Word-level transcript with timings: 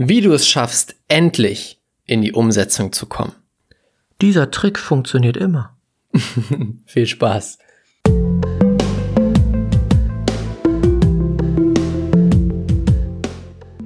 wie 0.00 0.20
du 0.20 0.32
es 0.32 0.46
schaffst, 0.46 0.94
endlich 1.08 1.80
in 2.04 2.22
die 2.22 2.32
Umsetzung 2.32 2.92
zu 2.92 3.06
kommen. 3.06 3.32
Dieser 4.22 4.52
Trick 4.52 4.78
funktioniert 4.78 5.36
immer. 5.36 5.76
Viel 6.86 7.06
Spaß. 7.06 7.58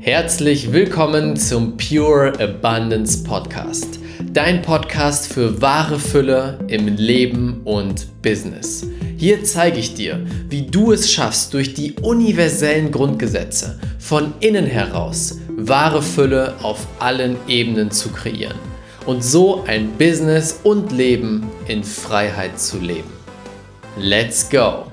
Herzlich 0.01 0.71
willkommen 0.71 1.37
zum 1.37 1.79
Pure 1.79 2.39
Abundance 2.39 3.25
Podcast. 3.25 3.99
Dein 4.35 4.61
Podcast 4.61 5.33
für 5.33 5.63
wahre 5.63 5.99
Fülle 5.99 6.59
im 6.69 6.89
Leben 6.89 7.63
und 7.65 8.21
Business. 8.21 8.87
Hier 9.17 9.45
zeige 9.45 9.79
ich 9.79 9.95
dir, 9.95 10.23
wie 10.51 10.67
du 10.67 10.93
es 10.93 11.11
schaffst, 11.11 11.55
durch 11.55 11.73
die 11.73 11.95
universellen 12.03 12.91
Grundgesetze 12.91 13.79
von 13.99 14.35
innen 14.41 14.67
heraus 14.67 15.39
wahre 15.69 16.03
Fülle 16.03 16.55
auf 16.63 16.87
allen 16.99 17.37
Ebenen 17.47 17.91
zu 17.91 18.11
kreieren 18.11 18.59
und 19.07 19.23
so 19.23 19.65
ein 19.65 19.93
Business 19.99 20.61
und 20.65 20.93
Leben 20.93 21.49
in 21.69 21.85
Freiheit 21.85 22.59
zu 22.59 22.79
leben. 22.79 23.11
Let's 23.97 24.49
go! 24.49 24.87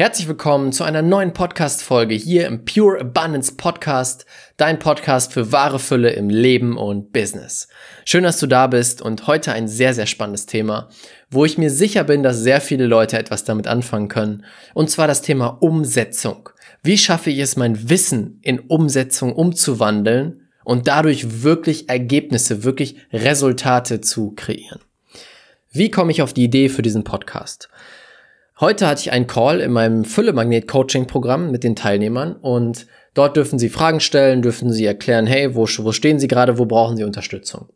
Herzlich 0.00 0.28
willkommen 0.28 0.72
zu 0.72 0.84
einer 0.84 1.02
neuen 1.02 1.32
Podcast-Folge 1.32 2.14
hier 2.14 2.46
im 2.46 2.64
Pure 2.64 3.00
Abundance 3.00 3.56
Podcast, 3.56 4.26
dein 4.56 4.78
Podcast 4.78 5.32
für 5.32 5.50
wahre 5.50 5.80
Fülle 5.80 6.10
im 6.10 6.30
Leben 6.30 6.76
und 6.78 7.12
Business. 7.12 7.66
Schön, 8.04 8.22
dass 8.22 8.38
du 8.38 8.46
da 8.46 8.68
bist 8.68 9.02
und 9.02 9.26
heute 9.26 9.50
ein 9.50 9.66
sehr, 9.66 9.94
sehr 9.94 10.06
spannendes 10.06 10.46
Thema, 10.46 10.88
wo 11.30 11.44
ich 11.44 11.58
mir 11.58 11.70
sicher 11.70 12.04
bin, 12.04 12.22
dass 12.22 12.38
sehr 12.38 12.60
viele 12.60 12.86
Leute 12.86 13.18
etwas 13.18 13.42
damit 13.42 13.66
anfangen 13.66 14.06
können. 14.06 14.44
Und 14.72 14.88
zwar 14.88 15.08
das 15.08 15.20
Thema 15.20 15.48
Umsetzung. 15.60 16.50
Wie 16.82 16.98
schaffe 16.98 17.30
ich 17.30 17.38
es, 17.38 17.56
mein 17.56 17.90
Wissen 17.90 18.38
in 18.42 18.60
Umsetzung 18.60 19.32
umzuwandeln 19.32 20.48
und 20.64 20.86
dadurch 20.86 21.42
wirklich 21.42 21.88
Ergebnisse, 21.88 22.62
wirklich 22.62 22.96
Resultate 23.12 24.00
zu 24.00 24.32
kreieren? 24.32 24.80
Wie 25.72 25.90
komme 25.90 26.12
ich 26.12 26.22
auf 26.22 26.32
die 26.32 26.44
Idee 26.44 26.68
für 26.68 26.82
diesen 26.82 27.04
Podcast? 27.04 27.68
Heute 28.60 28.86
hatte 28.86 29.00
ich 29.02 29.12
einen 29.12 29.26
Call 29.26 29.60
in 29.60 29.72
meinem 29.72 30.04
Fülle-Magnet-Coaching-Programm 30.04 31.50
mit 31.50 31.62
den 31.62 31.76
Teilnehmern 31.76 32.34
und 32.34 32.86
dort 33.14 33.36
dürfen 33.36 33.58
sie 33.58 33.68
Fragen 33.68 34.00
stellen, 34.00 34.42
dürfen 34.42 34.72
sie 34.72 34.84
erklären, 34.84 35.26
hey, 35.26 35.54
wo, 35.54 35.62
wo 35.62 35.92
stehen 35.92 36.18
sie 36.18 36.28
gerade, 36.28 36.58
wo 36.58 36.66
brauchen 36.66 36.96
sie 36.96 37.04
Unterstützung? 37.04 37.68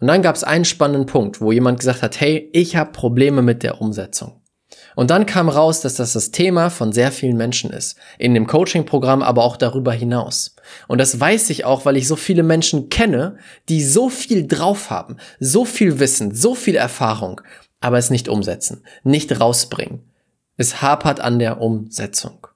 Und 0.00 0.08
dann 0.08 0.22
gab 0.22 0.36
es 0.36 0.44
einen 0.44 0.64
spannenden 0.64 1.06
Punkt, 1.06 1.40
wo 1.40 1.52
jemand 1.52 1.80
gesagt 1.80 2.02
hat, 2.02 2.20
hey, 2.20 2.48
ich 2.52 2.76
habe 2.76 2.92
Probleme 2.92 3.42
mit 3.42 3.62
der 3.62 3.80
Umsetzung. 3.80 4.40
Und 4.96 5.10
dann 5.10 5.26
kam 5.26 5.48
raus, 5.48 5.80
dass 5.80 5.94
das 5.94 6.12
das 6.12 6.30
Thema 6.30 6.70
von 6.70 6.92
sehr 6.92 7.12
vielen 7.12 7.36
Menschen 7.36 7.70
ist. 7.70 7.96
In 8.18 8.34
dem 8.34 8.46
Coaching-Programm, 8.46 9.22
aber 9.22 9.44
auch 9.44 9.56
darüber 9.56 9.92
hinaus. 9.92 10.56
Und 10.88 10.98
das 10.98 11.18
weiß 11.18 11.50
ich 11.50 11.64
auch, 11.64 11.84
weil 11.84 11.96
ich 11.96 12.08
so 12.08 12.16
viele 12.16 12.42
Menschen 12.42 12.88
kenne, 12.88 13.36
die 13.68 13.84
so 13.84 14.08
viel 14.08 14.46
drauf 14.46 14.90
haben, 14.90 15.16
so 15.38 15.64
viel 15.64 16.00
Wissen, 16.00 16.34
so 16.34 16.54
viel 16.54 16.76
Erfahrung, 16.76 17.40
aber 17.80 17.98
es 17.98 18.10
nicht 18.10 18.28
umsetzen, 18.28 18.84
nicht 19.04 19.40
rausbringen. 19.40 20.10
Es 20.56 20.82
hapert 20.82 21.20
an 21.20 21.38
der 21.38 21.60
Umsetzung. 21.60 22.46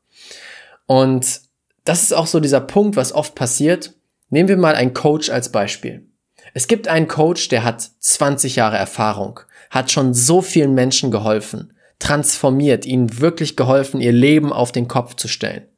Und 0.86 1.40
das 1.84 2.02
ist 2.02 2.12
auch 2.12 2.26
so 2.26 2.40
dieser 2.40 2.60
Punkt, 2.60 2.96
was 2.96 3.12
oft 3.12 3.34
passiert. 3.34 3.94
Nehmen 4.30 4.48
wir 4.48 4.56
mal 4.56 4.74
einen 4.74 4.94
Coach 4.94 5.30
als 5.30 5.50
Beispiel. 5.50 6.06
Es 6.54 6.66
gibt 6.66 6.88
einen 6.88 7.08
Coach, 7.08 7.48
der 7.48 7.64
hat 7.64 7.88
20 8.00 8.56
Jahre 8.56 8.76
Erfahrung, 8.76 9.40
hat 9.70 9.90
schon 9.90 10.12
so 10.12 10.42
vielen 10.42 10.74
Menschen 10.74 11.10
geholfen, 11.10 11.72
transformiert, 12.02 12.84
ihnen 12.84 13.20
wirklich 13.20 13.56
geholfen, 13.56 14.00
ihr 14.00 14.12
Leben 14.12 14.52
auf 14.52 14.72
den 14.72 14.88
Kopf 14.88 15.14
zu 15.14 15.28
stellen. 15.28 15.68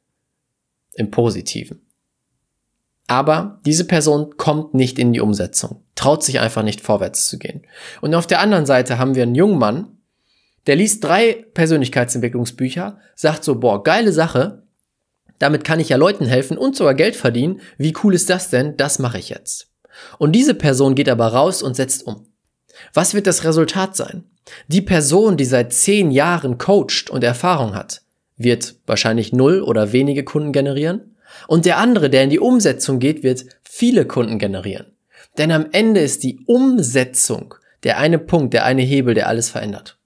Im 0.93 1.11
Positiven. 1.11 1.85
Aber 3.07 3.59
diese 3.65 3.85
Person 3.85 4.35
kommt 4.37 4.73
nicht 4.73 4.97
in 4.97 5.13
die 5.13 5.19
Umsetzung, 5.19 5.83
traut 5.93 6.23
sich 6.23 6.39
einfach 6.39 6.63
nicht 6.63 6.81
vorwärts 6.81 7.27
zu 7.27 7.37
gehen. 7.37 7.61
Und 8.01 8.15
auf 8.15 8.25
der 8.25 8.39
anderen 8.39 8.65
Seite 8.65 8.97
haben 8.97 9.13
wir 9.13 9.21
einen 9.21 9.35
jungen 9.35 9.59
Mann, 9.59 9.99
der 10.65 10.75
liest 10.75 11.03
drei 11.03 11.45
Persönlichkeitsentwicklungsbücher, 11.53 12.97
sagt 13.13 13.43
so, 13.43 13.59
boah, 13.59 13.83
geile 13.83 14.11
Sache, 14.11 14.63
damit 15.37 15.63
kann 15.63 15.79
ich 15.79 15.89
ja 15.89 15.97
Leuten 15.97 16.25
helfen 16.25 16.57
und 16.57 16.75
sogar 16.75 16.95
Geld 16.95 17.15
verdienen. 17.15 17.61
Wie 17.77 17.93
cool 18.03 18.15
ist 18.15 18.31
das 18.31 18.49
denn? 18.49 18.77
Das 18.77 18.97
mache 18.97 19.19
ich 19.19 19.29
jetzt. 19.29 19.71
Und 20.17 20.31
diese 20.31 20.55
Person 20.55 20.95
geht 20.95 21.09
aber 21.09 21.27
raus 21.27 21.61
und 21.61 21.75
setzt 21.75 22.07
um. 22.07 22.25
Was 22.95 23.13
wird 23.13 23.27
das 23.27 23.43
Resultat 23.43 23.95
sein? 23.95 24.23
Die 24.67 24.81
Person, 24.81 25.37
die 25.37 25.45
seit 25.45 25.73
zehn 25.73 26.11
Jahren 26.11 26.57
coacht 26.57 27.09
und 27.09 27.23
Erfahrung 27.23 27.75
hat, 27.75 28.01
wird 28.37 28.75
wahrscheinlich 28.85 29.33
null 29.33 29.61
oder 29.61 29.91
wenige 29.91 30.23
Kunden 30.23 30.51
generieren. 30.51 31.15
Und 31.47 31.65
der 31.65 31.77
andere, 31.77 32.09
der 32.09 32.23
in 32.23 32.29
die 32.29 32.39
Umsetzung 32.39 32.99
geht, 32.99 33.23
wird 33.23 33.45
viele 33.63 34.05
Kunden 34.05 34.39
generieren. 34.39 34.87
Denn 35.37 35.51
am 35.51 35.67
Ende 35.71 35.99
ist 35.99 36.23
die 36.23 36.39
Umsetzung 36.45 37.55
der 37.83 37.99
eine 37.99 38.17
Punkt, 38.17 38.53
der 38.53 38.65
eine 38.65 38.81
Hebel, 38.81 39.13
der 39.13 39.27
alles 39.27 39.49
verändert. 39.49 39.97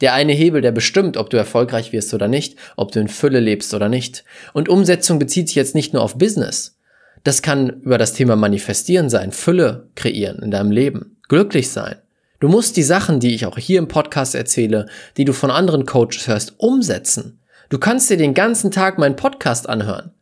Der 0.00 0.14
eine 0.14 0.32
Hebel, 0.32 0.60
der 0.60 0.72
bestimmt, 0.72 1.16
ob 1.16 1.30
du 1.30 1.36
erfolgreich 1.36 1.92
wirst 1.92 2.14
oder 2.14 2.26
nicht, 2.26 2.56
ob 2.76 2.90
du 2.90 3.00
in 3.00 3.08
Fülle 3.08 3.38
lebst 3.38 3.74
oder 3.74 3.88
nicht. 3.88 4.24
Und 4.54 4.68
Umsetzung 4.68 5.18
bezieht 5.18 5.48
sich 5.48 5.56
jetzt 5.56 5.74
nicht 5.74 5.92
nur 5.92 6.02
auf 6.02 6.18
Business. 6.18 6.78
Das 7.24 7.42
kann 7.42 7.68
über 7.82 7.98
das 7.98 8.14
Thema 8.14 8.34
Manifestieren 8.34 9.10
sein, 9.10 9.32
Fülle 9.32 9.88
kreieren 9.94 10.40
in 10.42 10.50
deinem 10.50 10.70
Leben, 10.70 11.18
glücklich 11.28 11.70
sein. 11.70 11.96
Du 12.40 12.46
musst 12.46 12.76
die 12.76 12.84
Sachen, 12.84 13.18
die 13.18 13.34
ich 13.34 13.46
auch 13.46 13.58
hier 13.58 13.80
im 13.80 13.88
Podcast 13.88 14.36
erzähle, 14.36 14.86
die 15.16 15.24
du 15.24 15.32
von 15.32 15.50
anderen 15.50 15.86
Coaches 15.86 16.28
hörst, 16.28 16.54
umsetzen. 16.58 17.40
Du 17.68 17.78
kannst 17.78 18.08
dir 18.10 18.16
den 18.16 18.32
ganzen 18.32 18.70
Tag 18.70 18.96
meinen 18.96 19.16
Podcast 19.16 19.68
anhören. 19.68 20.12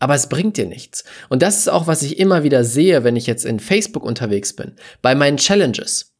Aber 0.00 0.14
es 0.14 0.28
bringt 0.28 0.56
dir 0.56 0.66
nichts. 0.66 1.04
Und 1.28 1.42
das 1.42 1.58
ist 1.58 1.68
auch, 1.68 1.86
was 1.86 2.02
ich 2.02 2.18
immer 2.18 2.42
wieder 2.42 2.64
sehe, 2.64 3.04
wenn 3.04 3.14
ich 3.14 3.28
jetzt 3.28 3.44
in 3.44 3.60
Facebook 3.60 4.02
unterwegs 4.02 4.56
bin, 4.56 4.72
bei 5.00 5.14
meinen 5.14 5.36
Challenges. 5.36 6.12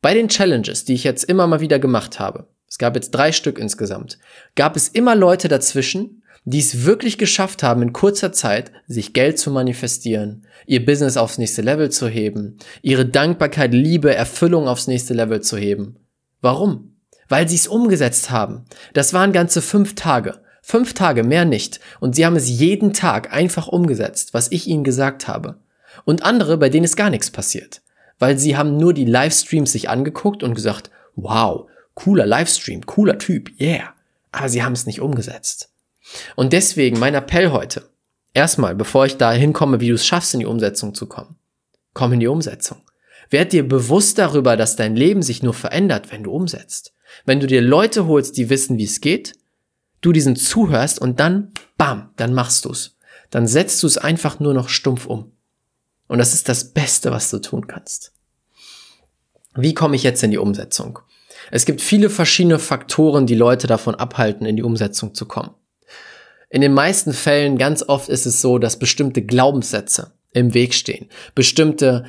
Bei 0.00 0.14
den 0.14 0.28
Challenges, 0.28 0.86
die 0.86 0.94
ich 0.94 1.04
jetzt 1.04 1.24
immer 1.24 1.46
mal 1.46 1.60
wieder 1.60 1.78
gemacht 1.78 2.18
habe, 2.18 2.46
es 2.66 2.78
gab 2.78 2.94
jetzt 2.94 3.10
drei 3.10 3.32
Stück 3.32 3.58
insgesamt, 3.58 4.18
gab 4.54 4.74
es 4.74 4.88
immer 4.88 5.14
Leute 5.14 5.48
dazwischen, 5.48 6.17
die 6.50 6.58
es 6.58 6.84
wirklich 6.84 7.18
geschafft 7.18 7.62
haben, 7.62 7.82
in 7.82 7.92
kurzer 7.92 8.32
Zeit 8.32 8.72
sich 8.86 9.12
Geld 9.12 9.38
zu 9.38 9.50
manifestieren, 9.50 10.46
ihr 10.66 10.84
Business 10.84 11.16
aufs 11.16 11.38
nächste 11.38 11.62
Level 11.62 11.90
zu 11.90 12.08
heben, 12.08 12.58
ihre 12.82 13.06
Dankbarkeit, 13.06 13.72
Liebe, 13.72 14.14
Erfüllung 14.14 14.68
aufs 14.68 14.86
nächste 14.86 15.14
Level 15.14 15.40
zu 15.40 15.56
heben. 15.56 15.96
Warum? 16.40 16.96
Weil 17.28 17.48
sie 17.48 17.56
es 17.56 17.68
umgesetzt 17.68 18.30
haben. 18.30 18.64
Das 18.94 19.12
waren 19.12 19.32
ganze 19.32 19.60
fünf 19.60 19.94
Tage. 19.94 20.40
Fünf 20.62 20.94
Tage, 20.94 21.24
mehr 21.24 21.44
nicht. 21.44 21.80
Und 22.00 22.14
sie 22.14 22.26
haben 22.26 22.36
es 22.36 22.48
jeden 22.48 22.92
Tag 22.92 23.32
einfach 23.32 23.68
umgesetzt, 23.68 24.34
was 24.34 24.52
ich 24.52 24.66
ihnen 24.66 24.84
gesagt 24.84 25.28
habe. 25.28 25.56
Und 26.04 26.22
andere, 26.22 26.58
bei 26.58 26.68
denen 26.68 26.84
ist 26.84 26.96
gar 26.96 27.10
nichts 27.10 27.30
passiert 27.30 27.82
weil 28.18 28.38
sie 28.38 28.56
haben 28.56 28.76
nur 28.76 28.94
die 28.94 29.04
Livestreams 29.04 29.72
sich 29.72 29.88
angeguckt 29.88 30.42
und 30.42 30.54
gesagt, 30.54 30.90
wow, 31.14 31.68
cooler 31.94 32.26
Livestream, 32.26 32.84
cooler 32.86 33.18
Typ, 33.18 33.50
yeah. 33.60 33.94
Aber 34.32 34.48
sie 34.48 34.62
haben 34.62 34.72
es 34.72 34.86
nicht 34.86 35.00
umgesetzt. 35.00 35.70
Und 36.36 36.52
deswegen 36.52 36.98
mein 36.98 37.14
Appell 37.14 37.50
heute. 37.50 37.88
Erstmal, 38.34 38.74
bevor 38.74 39.06
ich 39.06 39.16
da 39.16 39.32
hinkomme, 39.32 39.80
wie 39.80 39.88
du 39.88 39.94
es 39.94 40.06
schaffst, 40.06 40.34
in 40.34 40.40
die 40.40 40.46
Umsetzung 40.46 40.94
zu 40.94 41.06
kommen. 41.06 41.36
Komm 41.94 42.12
in 42.12 42.20
die 42.20 42.26
Umsetzung. 42.26 42.78
Werd 43.30 43.52
dir 43.52 43.66
bewusst 43.66 44.18
darüber, 44.18 44.56
dass 44.56 44.76
dein 44.76 44.96
Leben 44.96 45.22
sich 45.22 45.42
nur 45.42 45.54
verändert, 45.54 46.12
wenn 46.12 46.22
du 46.22 46.32
umsetzt. 46.32 46.94
Wenn 47.24 47.40
du 47.40 47.46
dir 47.46 47.60
Leute 47.60 48.06
holst, 48.06 48.36
die 48.36 48.48
wissen, 48.48 48.78
wie 48.78 48.84
es 48.84 49.00
geht, 49.00 49.34
du 50.00 50.12
diesen 50.12 50.36
zuhörst 50.36 50.98
und 51.00 51.20
dann, 51.20 51.52
bam, 51.76 52.10
dann 52.16 52.34
machst 52.34 52.64
du's. 52.64 52.96
Dann 53.30 53.46
setzt 53.46 53.82
du 53.82 53.86
es 53.86 53.98
einfach 53.98 54.40
nur 54.40 54.54
noch 54.54 54.68
stumpf 54.68 55.06
um. 55.06 55.32
Und 56.06 56.18
das 56.18 56.32
ist 56.32 56.48
das 56.48 56.72
Beste, 56.72 57.10
was 57.10 57.30
du 57.30 57.38
tun 57.38 57.66
kannst. 57.66 58.12
Wie 59.54 59.74
komme 59.74 59.96
ich 59.96 60.02
jetzt 60.02 60.22
in 60.22 60.30
die 60.30 60.38
Umsetzung? 60.38 61.00
Es 61.50 61.64
gibt 61.64 61.80
viele 61.80 62.10
verschiedene 62.10 62.58
Faktoren, 62.58 63.26
die 63.26 63.34
Leute 63.34 63.66
davon 63.66 63.94
abhalten, 63.94 64.46
in 64.46 64.56
die 64.56 64.62
Umsetzung 64.62 65.14
zu 65.14 65.26
kommen. 65.26 65.50
In 66.50 66.60
den 66.60 66.72
meisten 66.72 67.12
Fällen, 67.12 67.58
ganz 67.58 67.82
oft 67.86 68.08
ist 68.08 68.26
es 68.26 68.40
so, 68.40 68.58
dass 68.58 68.78
bestimmte 68.78 69.22
Glaubenssätze 69.22 70.12
im 70.32 70.54
Weg 70.54 70.74
stehen. 70.74 71.08
Bestimmte 71.34 72.04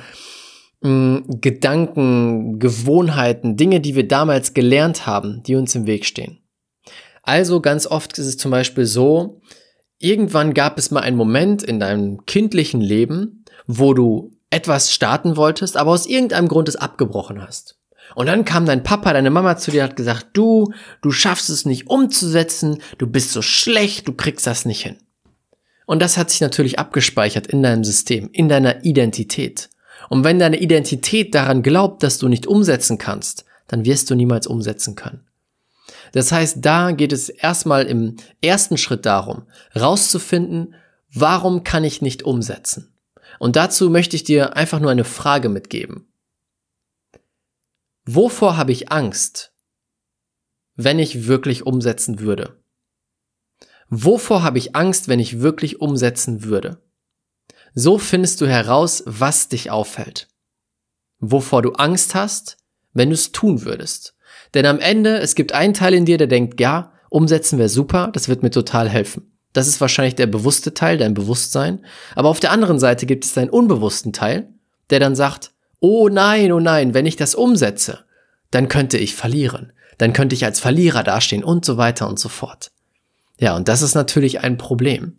mh, 0.80 0.88
hm, 0.88 1.40
Gedanken, 1.40 2.58
Gewohnheiten, 2.58 3.56
Dinge, 3.56 3.80
die 3.80 3.94
wir 3.94 4.08
damals 4.08 4.54
gelernt 4.54 5.06
haben, 5.06 5.42
die 5.42 5.56
uns 5.56 5.74
im 5.74 5.86
Weg 5.86 6.06
stehen. 6.06 6.38
Also 7.22 7.60
ganz 7.60 7.86
oft 7.86 8.18
ist 8.18 8.26
es 8.26 8.36
zum 8.38 8.50
Beispiel 8.50 8.86
so, 8.86 9.40
irgendwann 9.98 10.54
gab 10.54 10.78
es 10.78 10.90
mal 10.90 11.00
einen 11.00 11.16
Moment 11.16 11.62
in 11.62 11.78
deinem 11.78 12.24
kindlichen 12.24 12.80
Leben, 12.80 13.44
wo 13.66 13.92
du 13.94 14.32
etwas 14.48 14.92
starten 14.92 15.36
wolltest, 15.36 15.76
aber 15.76 15.92
aus 15.92 16.06
irgendeinem 16.06 16.48
Grund 16.48 16.68
es 16.68 16.76
abgebrochen 16.76 17.42
hast. 17.42 17.79
Und 18.14 18.26
dann 18.26 18.44
kam 18.44 18.66
dein 18.66 18.82
Papa, 18.82 19.12
deine 19.12 19.30
Mama 19.30 19.56
zu 19.56 19.70
dir 19.70 19.82
und 19.82 19.90
hat 19.90 19.96
gesagt, 19.96 20.28
du, 20.32 20.72
du 21.02 21.12
schaffst 21.12 21.50
es 21.50 21.64
nicht 21.64 21.88
umzusetzen, 21.88 22.82
du 22.98 23.06
bist 23.06 23.32
so 23.32 23.42
schlecht, 23.42 24.08
du 24.08 24.12
kriegst 24.12 24.46
das 24.46 24.64
nicht 24.64 24.82
hin. 24.82 24.96
Und 25.86 26.00
das 26.00 26.16
hat 26.16 26.30
sich 26.30 26.40
natürlich 26.40 26.78
abgespeichert 26.78 27.46
in 27.48 27.62
deinem 27.62 27.84
System, 27.84 28.30
in 28.32 28.48
deiner 28.48 28.84
Identität. 28.84 29.70
Und 30.08 30.24
wenn 30.24 30.38
deine 30.38 30.60
Identität 30.60 31.34
daran 31.34 31.62
glaubt, 31.62 32.02
dass 32.02 32.18
du 32.18 32.28
nicht 32.28 32.46
umsetzen 32.46 32.98
kannst, 32.98 33.44
dann 33.68 33.84
wirst 33.84 34.10
du 34.10 34.14
niemals 34.14 34.46
umsetzen 34.46 34.94
können. 34.94 35.24
Das 36.12 36.32
heißt, 36.32 36.58
da 36.60 36.92
geht 36.92 37.12
es 37.12 37.28
erstmal 37.28 37.86
im 37.86 38.16
ersten 38.42 38.76
Schritt 38.76 39.06
darum, 39.06 39.46
rauszufinden, 39.78 40.74
warum 41.12 41.64
kann 41.64 41.84
ich 41.84 42.02
nicht 42.02 42.24
umsetzen? 42.24 42.92
Und 43.38 43.56
dazu 43.56 43.90
möchte 43.90 44.16
ich 44.16 44.24
dir 44.24 44.56
einfach 44.56 44.80
nur 44.80 44.90
eine 44.90 45.04
Frage 45.04 45.48
mitgeben. 45.48 46.09
Wovor 48.06 48.56
habe 48.56 48.72
ich 48.72 48.90
Angst, 48.90 49.52
wenn 50.74 50.98
ich 50.98 51.26
wirklich 51.26 51.66
umsetzen 51.66 52.20
würde? 52.20 52.62
Wovor 53.88 54.42
habe 54.42 54.58
ich 54.58 54.74
Angst, 54.74 55.08
wenn 55.08 55.20
ich 55.20 55.40
wirklich 55.40 55.80
umsetzen 55.80 56.44
würde? 56.44 56.82
So 57.74 57.98
findest 57.98 58.40
du 58.40 58.46
heraus, 58.46 59.02
was 59.06 59.48
dich 59.48 59.70
auffällt. 59.70 60.28
Wovor 61.18 61.62
du 61.62 61.72
Angst 61.72 62.14
hast, 62.14 62.56
wenn 62.92 63.10
du 63.10 63.14
es 63.14 63.32
tun 63.32 63.64
würdest. 63.64 64.14
Denn 64.54 64.66
am 64.66 64.80
Ende, 64.80 65.18
es 65.18 65.34
gibt 65.34 65.52
einen 65.52 65.74
Teil 65.74 65.94
in 65.94 66.04
dir, 66.04 66.18
der 66.18 66.26
denkt, 66.26 66.60
ja, 66.60 66.92
umsetzen 67.10 67.58
wäre 67.58 67.68
super, 67.68 68.08
das 68.12 68.28
wird 68.28 68.42
mir 68.42 68.50
total 68.50 68.88
helfen. 68.88 69.36
Das 69.52 69.66
ist 69.66 69.80
wahrscheinlich 69.80 70.14
der 70.14 70.26
bewusste 70.26 70.74
Teil, 70.74 70.96
dein 70.96 71.14
Bewusstsein. 71.14 71.84
Aber 72.14 72.28
auf 72.28 72.40
der 72.40 72.52
anderen 72.52 72.78
Seite 72.78 73.06
gibt 73.06 73.24
es 73.24 73.34
deinen 73.34 73.50
unbewussten 73.50 74.12
Teil, 74.12 74.48
der 74.90 75.00
dann 75.00 75.16
sagt, 75.16 75.52
oh 75.80 76.08
nein, 76.08 76.52
oh 76.52 76.60
nein, 76.60 76.94
wenn 76.94 77.06
ich 77.06 77.16
das 77.16 77.34
umsetze, 77.34 78.00
dann 78.50 78.68
könnte 78.68 78.98
ich 78.98 79.14
verlieren. 79.14 79.72
Dann 79.98 80.12
könnte 80.12 80.34
ich 80.34 80.44
als 80.44 80.60
Verlierer 80.60 81.02
dastehen 81.02 81.44
und 81.44 81.64
so 81.64 81.76
weiter 81.76 82.08
und 82.08 82.18
so 82.18 82.28
fort. 82.28 82.70
Ja, 83.38 83.56
und 83.56 83.68
das 83.68 83.82
ist 83.82 83.94
natürlich 83.94 84.40
ein 84.40 84.56
Problem. 84.56 85.18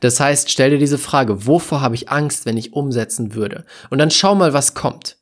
Das 0.00 0.20
heißt, 0.20 0.50
stell 0.50 0.70
dir 0.70 0.78
diese 0.78 0.98
Frage, 0.98 1.46
wovor 1.46 1.80
habe 1.80 1.94
ich 1.94 2.10
Angst, 2.10 2.46
wenn 2.46 2.56
ich 2.56 2.72
umsetzen 2.72 3.34
würde? 3.34 3.64
Und 3.90 3.98
dann 3.98 4.10
schau 4.10 4.34
mal, 4.34 4.52
was 4.52 4.74
kommt. 4.74 5.16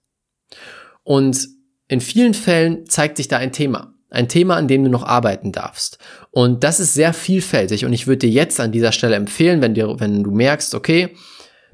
Und 1.04 1.48
in 1.88 2.00
vielen 2.00 2.34
Fällen 2.34 2.86
zeigt 2.86 3.16
sich 3.16 3.28
da 3.28 3.38
ein 3.38 3.52
Thema. 3.52 3.94
Ein 4.10 4.28
Thema, 4.28 4.56
an 4.56 4.68
dem 4.68 4.84
du 4.84 4.90
noch 4.90 5.04
arbeiten 5.04 5.52
darfst. 5.52 5.98
Und 6.30 6.64
das 6.64 6.80
ist 6.80 6.94
sehr 6.94 7.12
vielfältig. 7.12 7.84
Und 7.84 7.92
ich 7.92 8.06
würde 8.06 8.26
dir 8.26 8.30
jetzt 8.30 8.60
an 8.60 8.72
dieser 8.72 8.92
Stelle 8.92 9.16
empfehlen, 9.16 9.60
wenn, 9.62 9.74
dir, 9.74 10.00
wenn 10.00 10.22
du 10.22 10.30
merkst, 10.30 10.74
okay, 10.74 11.16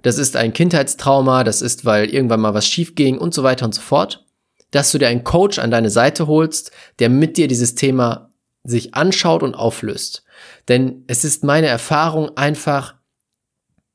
das 0.03 0.19
ist 0.19 0.37
ein 0.37 0.53
Kindheitstrauma, 0.53 1.45
das 1.45 1.63
ist, 1.63 1.85
weil 1.85 2.09
irgendwann 2.09 2.41
mal 2.41 2.55
was 2.55 2.67
schief 2.67 2.95
ging 2.95 3.19
und 3.19 3.35
so 3.35 3.43
weiter 3.43 3.65
und 3.65 3.75
so 3.75 3.81
fort, 3.81 4.25
dass 4.71 4.93
du 4.93 4.99
dir 4.99 5.09
einen 5.09 5.25
Coach 5.25 5.59
an 5.59 5.71
deine 5.71 5.91
Seite 5.91 6.27
holst, 6.27 6.71
der 6.99 7.09
mit 7.09 7.37
dir 7.37 7.49
dieses 7.49 7.75
Thema 7.75 8.33
sich 8.65 8.95
anschaut 8.95 9.43
und 9.43 9.55
auflöst. 9.55 10.25
Denn 10.69 11.05
es 11.07 11.25
ist 11.25 11.43
meine 11.43 11.69
Erfahrung 11.69 12.37
einfach, 12.37 12.97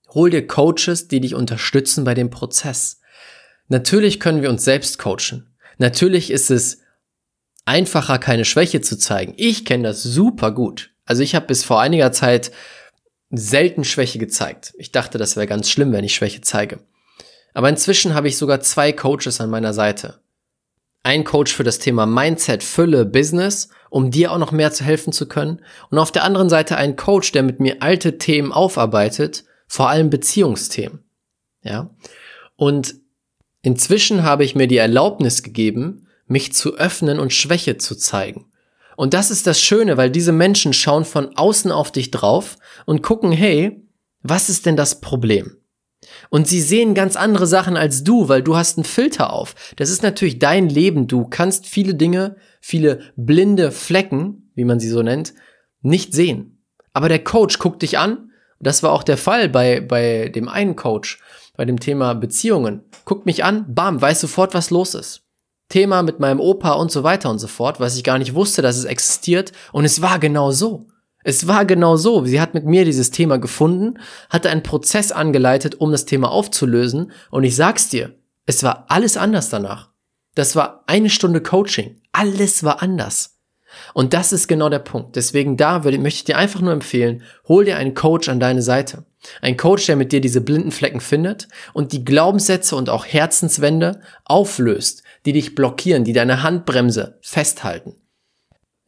hol 0.09 0.29
dir 0.29 0.45
Coaches, 0.45 1.07
die 1.07 1.21
dich 1.21 1.35
unterstützen 1.35 2.03
bei 2.03 2.13
dem 2.13 2.29
Prozess. 2.29 2.99
Natürlich 3.67 4.19
können 4.19 4.41
wir 4.41 4.49
uns 4.49 4.63
selbst 4.63 4.99
coachen. 4.99 5.55
Natürlich 5.77 6.31
ist 6.31 6.51
es 6.51 6.79
einfacher, 7.65 8.19
keine 8.19 8.45
Schwäche 8.45 8.81
zu 8.81 8.97
zeigen. 8.97 9.33
Ich 9.37 9.65
kenne 9.65 9.83
das 9.83 10.03
super 10.03 10.51
gut. 10.51 10.91
Also 11.05 11.23
ich 11.23 11.35
habe 11.35 11.47
bis 11.47 11.63
vor 11.63 11.81
einiger 11.81 12.11
Zeit 12.11 12.51
selten 13.37 13.83
Schwäche 13.83 14.19
gezeigt. 14.19 14.73
Ich 14.77 14.91
dachte, 14.91 15.17
das 15.17 15.35
wäre 15.35 15.47
ganz 15.47 15.69
schlimm, 15.69 15.91
wenn 15.91 16.03
ich 16.03 16.15
Schwäche 16.15 16.41
zeige. 16.41 16.79
Aber 17.53 17.69
inzwischen 17.69 18.13
habe 18.13 18.27
ich 18.27 18.37
sogar 18.37 18.61
zwei 18.61 18.91
Coaches 18.91 19.41
an 19.41 19.49
meiner 19.49 19.73
Seite. 19.73 20.19
Ein 21.03 21.23
Coach 21.23 21.53
für 21.53 21.63
das 21.63 21.79
Thema 21.79 22.05
Mindset, 22.05 22.63
Fülle, 22.63 23.05
Business, 23.05 23.69
um 23.89 24.09
dir 24.09 24.31
auch 24.31 24.37
noch 24.37 24.51
mehr 24.51 24.71
zu 24.71 24.83
helfen 24.83 25.11
zu 25.11 25.27
können. 25.27 25.61
Und 25.89 25.97
auf 25.97 26.11
der 26.11 26.23
anderen 26.23 26.49
Seite 26.49 26.77
ein 26.77 26.95
Coach, 26.95 27.31
der 27.31 27.43
mit 27.43 27.59
mir 27.59 27.81
alte 27.81 28.17
Themen 28.17 28.51
aufarbeitet, 28.51 29.43
vor 29.67 29.89
allem 29.89 30.09
Beziehungsthemen. 30.09 31.03
Ja. 31.63 31.89
Und 32.55 32.95
Inzwischen 33.63 34.23
habe 34.23 34.43
ich 34.43 34.55
mir 34.55 34.67
die 34.67 34.77
Erlaubnis 34.77 35.41
gegeben, 35.41 36.07
mich 36.27 36.53
zu 36.53 36.75
öffnen 36.75 37.19
und 37.19 37.33
Schwäche 37.33 37.77
zu 37.77 37.95
zeigen. 37.95 38.45
Und 38.95 39.13
das 39.13 39.31
ist 39.31 39.47
das 39.47 39.59
Schöne, 39.59 39.97
weil 39.97 40.09
diese 40.09 40.31
Menschen 40.31 40.73
schauen 40.73 41.05
von 41.05 41.35
außen 41.35 41.71
auf 41.71 41.91
dich 41.91 42.11
drauf 42.11 42.57
und 42.85 43.03
gucken, 43.03 43.31
hey, 43.31 43.83
was 44.21 44.49
ist 44.49 44.65
denn 44.65 44.75
das 44.75 45.01
Problem? 45.01 45.57
Und 46.29 46.47
sie 46.47 46.61
sehen 46.61 46.93
ganz 46.93 47.15
andere 47.15 47.47
Sachen 47.47 47.77
als 47.77 48.03
du, 48.03 48.27
weil 48.27 48.41
du 48.41 48.55
hast 48.55 48.77
einen 48.77 48.85
Filter 48.85 49.31
auf. 49.31 49.55
Das 49.77 49.89
ist 49.89 50.03
natürlich 50.03 50.39
dein 50.39 50.69
Leben. 50.69 51.07
Du 51.07 51.25
kannst 51.25 51.67
viele 51.67 51.95
Dinge, 51.95 52.35
viele 52.61 52.99
blinde 53.15 53.71
Flecken, 53.71 54.51
wie 54.55 54.65
man 54.65 54.79
sie 54.79 54.89
so 54.89 55.01
nennt, 55.01 55.33
nicht 55.81 56.13
sehen. 56.13 56.63
Aber 56.93 57.09
der 57.09 57.23
Coach 57.23 57.59
guckt 57.59 57.81
dich 57.81 57.97
an. 57.97 58.31
Das 58.59 58.83
war 58.83 58.91
auch 58.91 59.03
der 59.03 59.17
Fall 59.17 59.49
bei, 59.49 59.81
bei 59.81 60.29
dem 60.29 60.47
einen 60.47 60.75
Coach 60.75 61.19
bei 61.55 61.65
dem 61.65 61.79
Thema 61.79 62.13
Beziehungen. 62.15 62.83
Guckt 63.05 63.25
mich 63.25 63.43
an, 63.43 63.65
bam, 63.73 64.01
weiß 64.01 64.21
sofort, 64.21 64.53
was 64.53 64.69
los 64.69 64.95
ist. 64.95 65.22
Thema 65.69 66.03
mit 66.03 66.19
meinem 66.19 66.39
Opa 66.39 66.73
und 66.73 66.91
so 66.91 67.03
weiter 67.03 67.29
und 67.29 67.39
so 67.39 67.47
fort, 67.47 67.79
was 67.79 67.97
ich 67.97 68.03
gar 68.03 68.17
nicht 68.17 68.35
wusste, 68.35 68.61
dass 68.61 68.77
es 68.77 68.85
existiert. 68.85 69.51
Und 69.71 69.85
es 69.85 70.01
war 70.01 70.19
genau 70.19 70.51
so. 70.51 70.87
Es 71.23 71.47
war 71.47 71.65
genau 71.65 71.95
so. 71.95 72.25
Sie 72.25 72.41
hat 72.41 72.53
mit 72.53 72.65
mir 72.65 72.85
dieses 72.85 73.11
Thema 73.11 73.37
gefunden, 73.37 73.99
hatte 74.29 74.49
einen 74.49 74.63
Prozess 74.63 75.11
angeleitet, 75.11 75.75
um 75.75 75.91
das 75.91 76.05
Thema 76.05 76.31
aufzulösen. 76.31 77.11
Und 77.31 77.43
ich 77.43 77.55
sag's 77.55 77.89
dir, 77.89 78.15
es 78.45 78.63
war 78.63 78.85
alles 78.89 79.17
anders 79.17 79.49
danach. 79.49 79.91
Das 80.35 80.55
war 80.55 80.83
eine 80.87 81.09
Stunde 81.09 81.41
Coaching. 81.41 82.01
Alles 82.11 82.63
war 82.63 82.81
anders. 82.81 83.39
Und 83.93 84.13
das 84.13 84.33
ist 84.33 84.47
genau 84.47 84.69
der 84.69 84.79
Punkt. 84.79 85.15
Deswegen 85.15 85.57
da 85.57 85.83
würde, 85.83 85.97
möchte 85.97 86.17
ich 86.17 86.23
dir 86.25 86.37
einfach 86.37 86.61
nur 86.61 86.73
empfehlen, 86.73 87.23
hol 87.47 87.65
dir 87.65 87.77
einen 87.77 87.93
Coach 87.95 88.29
an 88.29 88.39
deine 88.39 88.61
Seite. 88.61 89.05
Ein 89.41 89.57
Coach, 89.57 89.85
der 89.85 89.95
mit 89.95 90.11
dir 90.11 90.21
diese 90.21 90.41
blinden 90.41 90.71
Flecken 90.71 90.99
findet 90.99 91.47
und 91.73 91.93
die 91.93 92.03
Glaubenssätze 92.03 92.75
und 92.75 92.89
auch 92.89 93.05
Herzenswände 93.05 94.01
auflöst, 94.25 95.03
die 95.25 95.33
dich 95.33 95.55
blockieren, 95.55 96.03
die 96.03 96.13
deine 96.13 96.43
Handbremse 96.43 97.19
festhalten. 97.21 97.95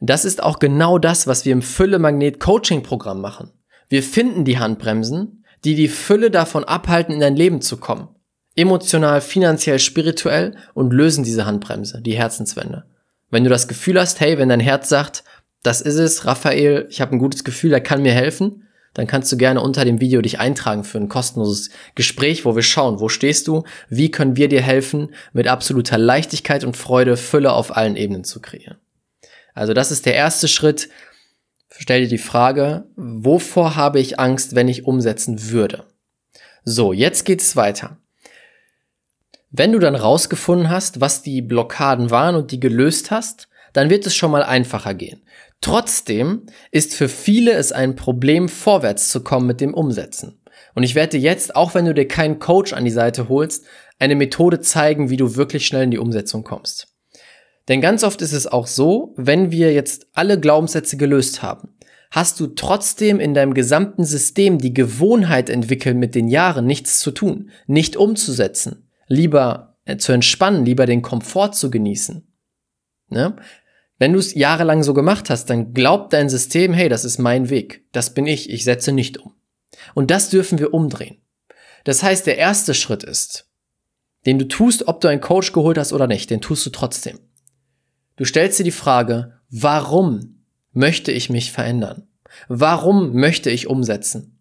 Das 0.00 0.24
ist 0.24 0.42
auch 0.42 0.58
genau 0.58 0.98
das, 0.98 1.26
was 1.26 1.44
wir 1.44 1.52
im 1.52 1.62
Fülle-Magnet-Coaching-Programm 1.62 3.20
machen. 3.20 3.52
Wir 3.88 4.02
finden 4.02 4.44
die 4.44 4.58
Handbremsen, 4.58 5.44
die 5.64 5.74
die 5.74 5.88
Fülle 5.88 6.30
davon 6.30 6.64
abhalten, 6.64 7.14
in 7.14 7.20
dein 7.20 7.36
Leben 7.36 7.60
zu 7.62 7.78
kommen. 7.78 8.08
Emotional, 8.54 9.20
finanziell, 9.20 9.78
spirituell 9.78 10.56
und 10.74 10.92
lösen 10.92 11.24
diese 11.24 11.46
Handbremse, 11.46 12.00
die 12.02 12.16
Herzenswände. 12.16 12.84
Wenn 13.30 13.44
du 13.44 13.50
das 13.50 13.68
Gefühl 13.68 13.98
hast, 14.00 14.20
hey, 14.20 14.38
wenn 14.38 14.48
dein 14.48 14.60
Herz 14.60 14.88
sagt, 14.88 15.24
das 15.62 15.80
ist 15.80 15.96
es, 15.96 16.26
Raphael, 16.26 16.86
ich 16.90 17.00
habe 17.00 17.12
ein 17.12 17.18
gutes 17.18 17.42
Gefühl, 17.42 17.72
er 17.72 17.80
kann 17.80 18.02
mir 18.02 18.12
helfen, 18.12 18.65
dann 18.96 19.06
kannst 19.06 19.30
du 19.30 19.36
gerne 19.36 19.60
unter 19.60 19.84
dem 19.84 20.00
Video 20.00 20.22
dich 20.22 20.40
eintragen 20.40 20.82
für 20.82 20.96
ein 20.96 21.10
kostenloses 21.10 21.68
Gespräch, 21.94 22.46
wo 22.46 22.56
wir 22.56 22.62
schauen, 22.62 22.98
wo 22.98 23.10
stehst 23.10 23.46
du, 23.46 23.64
wie 23.90 24.10
können 24.10 24.36
wir 24.36 24.48
dir 24.48 24.62
helfen, 24.62 25.14
mit 25.34 25.48
absoluter 25.48 25.98
Leichtigkeit 25.98 26.64
und 26.64 26.78
Freude 26.78 27.18
Fülle 27.18 27.52
auf 27.52 27.76
allen 27.76 27.96
Ebenen 27.96 28.24
zu 28.24 28.40
kreieren. 28.40 28.78
Also 29.52 29.74
das 29.74 29.90
ist 29.90 30.06
der 30.06 30.14
erste 30.14 30.48
Schritt. 30.48 30.88
Stell 31.68 32.04
dir 32.04 32.08
die 32.08 32.16
Frage, 32.16 32.86
wovor 32.96 33.76
habe 33.76 34.00
ich 34.00 34.18
Angst, 34.18 34.54
wenn 34.54 34.66
ich 34.66 34.86
umsetzen 34.86 35.50
würde? 35.50 35.84
So, 36.64 36.94
jetzt 36.94 37.26
geht's 37.26 37.54
weiter. 37.54 37.98
Wenn 39.50 39.72
du 39.72 39.78
dann 39.78 39.94
rausgefunden 39.94 40.70
hast, 40.70 41.02
was 41.02 41.20
die 41.20 41.42
Blockaden 41.42 42.10
waren 42.10 42.34
und 42.34 42.50
die 42.50 42.60
gelöst 42.60 43.10
hast, 43.10 43.48
dann 43.76 43.90
wird 43.90 44.06
es 44.06 44.16
schon 44.16 44.30
mal 44.30 44.42
einfacher 44.42 44.94
gehen. 44.94 45.22
Trotzdem 45.60 46.46
ist 46.70 46.94
für 46.94 47.10
viele 47.10 47.52
es 47.52 47.72
ein 47.72 47.94
Problem, 47.94 48.48
vorwärts 48.48 49.10
zu 49.10 49.22
kommen 49.22 49.46
mit 49.46 49.60
dem 49.60 49.74
Umsetzen. 49.74 50.40
Und 50.74 50.82
ich 50.82 50.94
werde 50.94 51.18
dir 51.18 51.20
jetzt, 51.20 51.54
auch 51.54 51.74
wenn 51.74 51.84
du 51.84 51.92
dir 51.92 52.08
keinen 52.08 52.38
Coach 52.38 52.72
an 52.72 52.86
die 52.86 52.90
Seite 52.90 53.28
holst, 53.28 53.66
eine 53.98 54.14
Methode 54.14 54.60
zeigen, 54.60 55.10
wie 55.10 55.18
du 55.18 55.36
wirklich 55.36 55.66
schnell 55.66 55.84
in 55.84 55.90
die 55.90 55.98
Umsetzung 55.98 56.42
kommst. 56.42 56.94
Denn 57.68 57.82
ganz 57.82 58.02
oft 58.02 58.22
ist 58.22 58.32
es 58.32 58.46
auch 58.46 58.66
so, 58.66 59.12
wenn 59.18 59.50
wir 59.50 59.74
jetzt 59.74 60.06
alle 60.14 60.40
Glaubenssätze 60.40 60.96
gelöst 60.96 61.42
haben, 61.42 61.76
hast 62.10 62.40
du 62.40 62.46
trotzdem 62.46 63.20
in 63.20 63.34
deinem 63.34 63.52
gesamten 63.52 64.04
System 64.04 64.56
die 64.56 64.72
Gewohnheit 64.72 65.50
entwickelt, 65.50 65.98
mit 65.98 66.14
den 66.14 66.28
Jahren 66.28 66.64
nichts 66.64 67.00
zu 67.00 67.10
tun, 67.10 67.50
nicht 67.66 67.96
umzusetzen, 67.96 68.88
lieber 69.06 69.76
äh, 69.84 69.98
zu 69.98 70.12
entspannen, 70.12 70.64
lieber 70.64 70.86
den 70.86 71.02
Komfort 71.02 71.52
zu 71.52 71.70
genießen. 71.70 72.26
Ne? 73.08 73.36
Wenn 73.98 74.12
du 74.12 74.18
es 74.18 74.34
jahrelang 74.34 74.82
so 74.82 74.92
gemacht 74.94 75.30
hast, 75.30 75.46
dann 75.46 75.72
glaubt 75.72 76.12
dein 76.12 76.28
System, 76.28 76.72
hey, 76.74 76.88
das 76.88 77.04
ist 77.04 77.18
mein 77.18 77.48
Weg, 77.48 77.84
das 77.92 78.12
bin 78.12 78.26
ich, 78.26 78.50
ich 78.50 78.64
setze 78.64 78.92
nicht 78.92 79.18
um. 79.18 79.32
Und 79.94 80.10
das 80.10 80.28
dürfen 80.28 80.58
wir 80.58 80.74
umdrehen. 80.74 81.18
Das 81.84 82.02
heißt, 82.02 82.26
der 82.26 82.36
erste 82.36 82.74
Schritt 82.74 83.04
ist, 83.04 83.48
den 84.26 84.38
du 84.38 84.48
tust, 84.48 84.88
ob 84.88 85.00
du 85.00 85.08
einen 85.08 85.20
Coach 85.20 85.52
geholt 85.52 85.78
hast 85.78 85.92
oder 85.92 86.06
nicht, 86.06 86.30
den 86.30 86.40
tust 86.40 86.66
du 86.66 86.70
trotzdem. 86.70 87.18
Du 88.16 88.24
stellst 88.24 88.58
dir 88.58 88.64
die 88.64 88.70
Frage, 88.70 89.34
warum 89.50 90.42
möchte 90.72 91.12
ich 91.12 91.30
mich 91.30 91.52
verändern? 91.52 92.08
Warum 92.48 93.14
möchte 93.14 93.50
ich 93.50 93.68
umsetzen? 93.68 94.38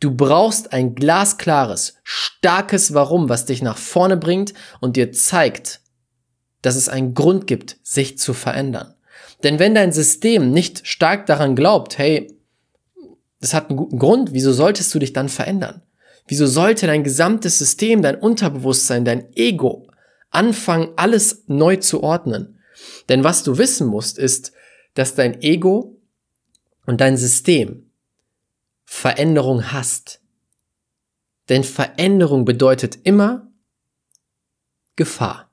Du 0.00 0.14
brauchst 0.14 0.72
ein 0.72 0.94
glasklares, 0.94 1.98
starkes 2.02 2.94
Warum, 2.94 3.28
was 3.28 3.44
dich 3.44 3.60
nach 3.62 3.76
vorne 3.76 4.16
bringt 4.16 4.54
und 4.80 4.96
dir 4.96 5.12
zeigt, 5.12 5.82
dass 6.62 6.76
es 6.76 6.88
einen 6.88 7.14
Grund 7.14 7.46
gibt, 7.46 7.78
sich 7.82 8.18
zu 8.18 8.34
verändern. 8.34 8.94
Denn 9.42 9.58
wenn 9.58 9.74
dein 9.74 9.92
System 9.92 10.50
nicht 10.50 10.86
stark 10.86 11.26
daran 11.26 11.54
glaubt, 11.54 11.98
hey, 11.98 12.34
das 13.40 13.54
hat 13.54 13.68
einen 13.68 13.76
guten 13.76 13.98
Grund, 13.98 14.32
wieso 14.32 14.52
solltest 14.52 14.92
du 14.94 14.98
dich 14.98 15.12
dann 15.12 15.28
verändern? 15.28 15.82
Wieso 16.26 16.46
sollte 16.46 16.86
dein 16.86 17.04
gesamtes 17.04 17.58
System, 17.58 18.02
dein 18.02 18.16
Unterbewusstsein, 18.16 19.04
dein 19.04 19.34
Ego 19.34 19.88
anfangen, 20.30 20.92
alles 20.96 21.44
neu 21.46 21.76
zu 21.76 22.02
ordnen? 22.02 22.60
Denn 23.08 23.24
was 23.24 23.44
du 23.44 23.58
wissen 23.58 23.86
musst, 23.86 24.18
ist, 24.18 24.52
dass 24.94 25.14
dein 25.14 25.40
Ego 25.40 26.00
und 26.86 27.00
dein 27.00 27.16
System 27.16 27.90
Veränderung 28.84 29.72
hasst. 29.72 30.20
Denn 31.48 31.64
Veränderung 31.64 32.44
bedeutet 32.44 32.98
immer 33.04 33.50
Gefahr. 34.96 35.47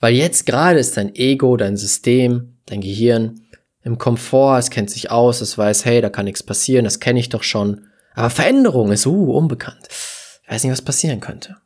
Weil 0.00 0.14
jetzt 0.14 0.46
gerade 0.46 0.78
ist 0.78 0.96
dein 0.96 1.14
Ego, 1.14 1.56
dein 1.56 1.76
System, 1.76 2.56
dein 2.66 2.80
Gehirn 2.80 3.40
im 3.82 3.98
Komfort, 3.98 4.58
es 4.58 4.70
kennt 4.70 4.90
sich 4.90 5.10
aus, 5.10 5.40
es 5.40 5.56
weiß, 5.56 5.84
hey, 5.84 6.00
da 6.00 6.10
kann 6.10 6.24
nichts 6.24 6.42
passieren, 6.42 6.84
das 6.84 7.00
kenne 7.00 7.20
ich 7.20 7.28
doch 7.28 7.42
schon. 7.42 7.86
Aber 8.14 8.30
Veränderung 8.30 8.92
ist 8.92 9.06
uh, 9.06 9.32
unbekannt. 9.32 9.88
Ich 9.88 10.50
weiß 10.50 10.64
nicht, 10.64 10.72
was 10.72 10.82
passieren 10.82 11.20
könnte. 11.20 11.56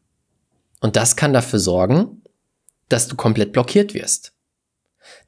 Und 0.81 0.97
das 0.97 1.17
kann 1.17 1.33
dafür 1.33 1.59
sorgen, 1.59 2.23
dass 2.89 3.09
du 3.09 3.17
komplett 3.17 3.53
blockiert 3.53 3.95
wirst. 3.95 4.33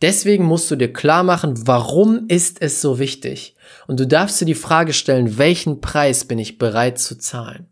Deswegen 0.03 0.45
musst 0.45 0.71
du 0.71 0.77
dir 0.77 0.93
klar 0.93 1.23
machen, 1.23 1.67
warum 1.67 2.27
ist 2.29 2.63
es 2.63 2.81
so 2.81 2.99
wichtig? 2.99 3.57
Und 3.87 4.01
du 4.01 4.07
darfst 4.07 4.41
dir 4.41 4.47
die 4.47 4.55
Frage 4.55 4.93
stellen, 4.93 5.39
welchen 5.39 5.81
Preis 5.81 6.25
bin 6.25 6.39
ich 6.39 6.59
bereit 6.59 6.99
zu 6.99 7.19
zahlen? 7.19 7.67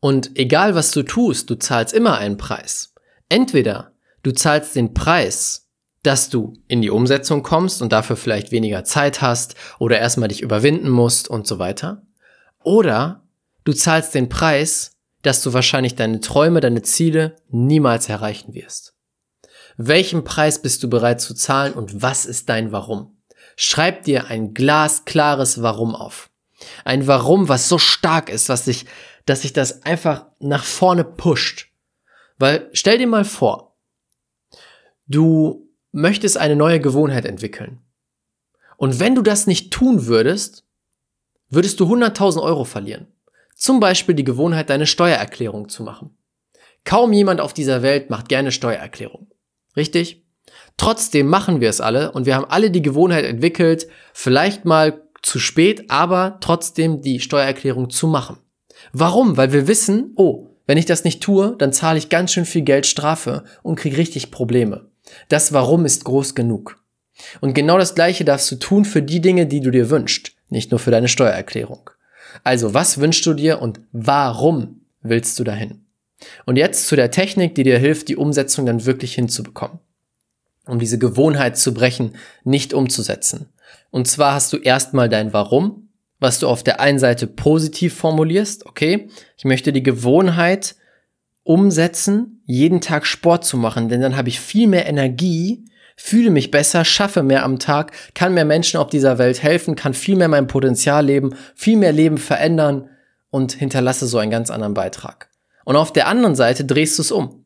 Und 0.00 0.36
egal 0.38 0.74
was 0.74 0.90
du 0.90 1.02
tust, 1.02 1.48
du 1.48 1.54
zahlst 1.54 1.94
immer 1.94 2.18
einen 2.18 2.36
Preis. 2.36 2.94
Entweder 3.28 3.91
du 4.22 4.32
zahlst 4.32 4.76
den 4.76 4.94
Preis, 4.94 5.68
dass 6.02 6.28
du 6.30 6.54
in 6.66 6.82
die 6.82 6.90
Umsetzung 6.90 7.42
kommst 7.42 7.80
und 7.80 7.92
dafür 7.92 8.16
vielleicht 8.16 8.50
weniger 8.50 8.84
Zeit 8.84 9.22
hast 9.22 9.54
oder 9.78 9.98
erstmal 9.98 10.28
dich 10.28 10.42
überwinden 10.42 10.90
musst 10.90 11.28
und 11.28 11.46
so 11.46 11.58
weiter. 11.58 12.02
Oder 12.62 13.22
du 13.64 13.72
zahlst 13.72 14.14
den 14.14 14.28
Preis, 14.28 14.96
dass 15.22 15.42
du 15.42 15.52
wahrscheinlich 15.52 15.94
deine 15.94 16.20
Träume, 16.20 16.60
deine 16.60 16.82
Ziele 16.82 17.36
niemals 17.48 18.08
erreichen 18.08 18.54
wirst. 18.54 18.94
Welchen 19.76 20.24
Preis 20.24 20.60
bist 20.60 20.82
du 20.82 20.90
bereit 20.90 21.20
zu 21.20 21.34
zahlen 21.34 21.72
und 21.72 22.02
was 22.02 22.26
ist 22.26 22.48
dein 22.48 22.72
Warum? 22.72 23.16
Schreib 23.56 24.04
dir 24.04 24.26
ein 24.26 24.54
glasklares 24.54 25.62
Warum 25.62 25.94
auf. 25.94 26.30
Ein 26.84 27.06
Warum, 27.06 27.48
was 27.48 27.68
so 27.68 27.78
stark 27.78 28.28
ist, 28.28 28.48
was 28.48 28.64
sich, 28.64 28.86
dass 29.24 29.42
sich 29.42 29.52
das 29.52 29.82
einfach 29.82 30.26
nach 30.40 30.64
vorne 30.64 31.04
pusht. 31.04 31.68
Weil 32.38 32.68
stell 32.72 32.98
dir 32.98 33.06
mal 33.06 33.24
vor, 33.24 33.71
du 35.14 35.68
möchtest 35.92 36.38
eine 36.38 36.56
neue 36.56 36.80
Gewohnheit 36.80 37.24
entwickeln. 37.24 37.80
Und 38.76 38.98
wenn 38.98 39.14
du 39.14 39.22
das 39.22 39.46
nicht 39.46 39.70
tun 39.70 40.06
würdest, 40.06 40.64
würdest 41.48 41.78
du 41.80 41.84
100.000 41.84 42.42
Euro 42.42 42.64
verlieren. 42.64 43.06
Zum 43.54 43.78
Beispiel 43.78 44.14
die 44.14 44.24
Gewohnheit, 44.24 44.70
deine 44.70 44.86
Steuererklärung 44.86 45.68
zu 45.68 45.84
machen. 45.84 46.16
Kaum 46.84 47.12
jemand 47.12 47.40
auf 47.40 47.54
dieser 47.54 47.82
Welt 47.82 48.10
macht 48.10 48.28
gerne 48.28 48.50
Steuererklärung. 48.50 49.30
Richtig? 49.76 50.24
Trotzdem 50.76 51.28
machen 51.28 51.60
wir 51.60 51.68
es 51.68 51.80
alle 51.80 52.12
und 52.12 52.26
wir 52.26 52.34
haben 52.34 52.50
alle 52.50 52.70
die 52.70 52.82
Gewohnheit 52.82 53.24
entwickelt, 53.24 53.86
vielleicht 54.12 54.64
mal 54.64 55.02
zu 55.22 55.38
spät, 55.38 55.90
aber 55.90 56.38
trotzdem 56.40 57.02
die 57.02 57.20
Steuererklärung 57.20 57.90
zu 57.90 58.08
machen. 58.08 58.38
Warum? 58.92 59.36
Weil 59.36 59.52
wir 59.52 59.68
wissen, 59.68 60.12
oh, 60.16 60.48
wenn 60.66 60.78
ich 60.78 60.86
das 60.86 61.04
nicht 61.04 61.22
tue, 61.22 61.54
dann 61.58 61.72
zahle 61.72 61.98
ich 61.98 62.08
ganz 62.08 62.32
schön 62.32 62.44
viel 62.44 62.62
Geld 62.62 62.86
Strafe 62.86 63.44
und 63.62 63.76
kriege 63.76 63.96
richtig 63.96 64.30
Probleme. 64.30 64.90
Das 65.28 65.52
Warum 65.52 65.84
ist 65.84 66.04
groß 66.04 66.34
genug. 66.34 66.78
Und 67.40 67.54
genau 67.54 67.78
das 67.78 67.94
Gleiche 67.94 68.24
darfst 68.24 68.50
du 68.50 68.56
tun 68.56 68.84
für 68.84 69.02
die 69.02 69.20
Dinge, 69.20 69.46
die 69.46 69.60
du 69.60 69.70
dir 69.70 69.90
wünschst, 69.90 70.32
nicht 70.48 70.70
nur 70.70 70.80
für 70.80 70.90
deine 70.90 71.08
Steuererklärung. 71.08 71.90
Also, 72.44 72.74
was 72.74 72.98
wünschst 72.98 73.26
du 73.26 73.34
dir 73.34 73.60
und 73.60 73.80
warum 73.92 74.80
willst 75.02 75.38
du 75.38 75.44
dahin? 75.44 75.84
Und 76.46 76.56
jetzt 76.56 76.86
zu 76.86 76.96
der 76.96 77.10
Technik, 77.10 77.54
die 77.54 77.64
dir 77.64 77.78
hilft, 77.78 78.08
die 78.08 78.16
Umsetzung 78.16 78.66
dann 78.66 78.84
wirklich 78.84 79.14
hinzubekommen. 79.14 79.78
Um 80.66 80.78
diese 80.78 80.98
Gewohnheit 80.98 81.58
zu 81.58 81.74
brechen, 81.74 82.14
nicht 82.44 82.72
umzusetzen. 82.72 83.48
Und 83.90 84.06
zwar 84.06 84.34
hast 84.34 84.52
du 84.52 84.58
erstmal 84.58 85.08
dein 85.08 85.32
Warum, 85.32 85.88
was 86.20 86.38
du 86.38 86.46
auf 86.46 86.62
der 86.62 86.80
einen 86.80 87.00
Seite 87.00 87.26
positiv 87.26 87.94
formulierst, 87.94 88.64
okay? 88.66 89.08
Ich 89.36 89.44
möchte 89.44 89.72
die 89.72 89.82
Gewohnheit 89.82 90.76
umsetzen, 91.44 92.42
jeden 92.46 92.80
Tag 92.80 93.06
Sport 93.06 93.44
zu 93.44 93.56
machen, 93.56 93.88
denn 93.88 94.00
dann 94.00 94.16
habe 94.16 94.28
ich 94.28 94.40
viel 94.40 94.68
mehr 94.68 94.86
Energie, 94.86 95.64
fühle 95.96 96.30
mich 96.30 96.50
besser, 96.50 96.84
schaffe 96.84 97.22
mehr 97.22 97.44
am 97.44 97.58
Tag, 97.58 97.92
kann 98.14 98.34
mehr 98.34 98.44
Menschen 98.44 98.78
auf 98.78 98.88
dieser 98.88 99.18
Welt 99.18 99.42
helfen, 99.42 99.76
kann 99.76 99.94
viel 99.94 100.16
mehr 100.16 100.28
mein 100.28 100.46
Potenzial 100.46 101.04
leben, 101.04 101.34
viel 101.54 101.76
mehr 101.76 101.92
Leben 101.92 102.18
verändern 102.18 102.88
und 103.30 103.52
hinterlasse 103.52 104.06
so 104.06 104.18
einen 104.18 104.30
ganz 104.30 104.50
anderen 104.50 104.74
Beitrag. 104.74 105.28
Und 105.64 105.76
auf 105.76 105.92
der 105.92 106.08
anderen 106.08 106.34
Seite 106.34 106.64
drehst 106.64 106.98
du 106.98 107.02
es 107.02 107.12
um. 107.12 107.44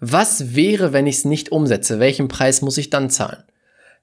Was 0.00 0.54
wäre, 0.54 0.92
wenn 0.92 1.06
ich 1.06 1.16
es 1.16 1.24
nicht 1.24 1.50
umsetze? 1.50 1.98
Welchen 1.98 2.28
Preis 2.28 2.62
muss 2.62 2.78
ich 2.78 2.90
dann 2.90 3.10
zahlen? 3.10 3.42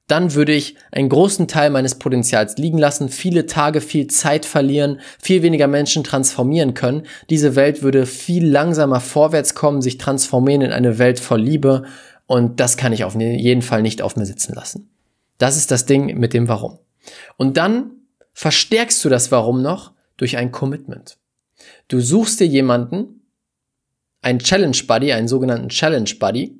Dann 0.08 0.36
würde 0.36 0.54
ich 0.54 0.76
einen 0.92 1.10
großen 1.10 1.48
Teil 1.48 1.72
meines 1.72 1.96
Potenzials 1.96 2.58
liegen 2.58 2.78
lassen, 2.78 3.10
viele 3.10 3.48
Tage, 3.48 3.82
viel 3.82 4.08
Zeit 4.08 4.46
verlieren, 4.46 5.00
viel 5.20 5.42
weniger 5.42 5.68
Menschen 5.68 6.04
transformieren 6.04 6.76
können. 6.76 7.08
Diese 7.30 7.56
Welt 7.56 7.82
würde 7.82 8.06
viel 8.06 8.46
langsamer 8.46 9.00
vorwärts 9.00 9.56
kommen, 9.56 9.82
sich 9.82 9.98
transformieren 9.98 10.62
in 10.62 10.72
eine 10.72 11.00
Welt 11.00 11.20
voll 11.20 11.42
Liebe 11.42 11.86
und 12.28 12.60
das 12.60 12.78
kann 12.78 12.94
ich 12.94 13.04
auf 13.04 13.16
jeden 13.16 13.62
Fall 13.62 13.82
nicht 13.82 14.02
auf 14.02 14.16
mir 14.16 14.26
sitzen 14.26 14.54
lassen. 14.54 14.90
Das 15.38 15.58
ist 15.58 15.72
das 15.72 15.86
Ding 15.86 16.18
mit 16.18 16.34
dem 16.34 16.48
Warum. 16.48 16.80
Und 17.38 17.58
dann 17.58 17.92
verstärkst 18.34 19.04
du 19.04 19.10
das 19.10 19.32
Warum 19.32 19.62
noch 19.62 19.94
durch 20.18 20.38
ein 20.38 20.52
Commitment. 20.52 21.18
Du 21.88 22.00
suchst 22.00 22.40
dir 22.40 22.48
jemanden, 22.48 23.22
einen 24.22 24.40
Challenge 24.40 24.78
Buddy, 24.88 25.14
einen 25.14 25.28
sogenannten 25.28 25.70
Challenge 25.70 26.10
Buddy, 26.20 26.60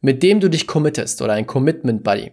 mit 0.00 0.22
dem 0.22 0.40
du 0.40 0.48
dich 0.48 0.66
committest 0.66 1.22
oder 1.22 1.32
ein 1.32 1.46
Commitment 1.46 2.04
Buddy. 2.04 2.32